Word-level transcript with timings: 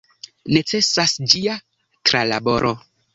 Necesas 0.55 1.13
ĝia 1.33 1.57
tralaboro. 2.11 2.73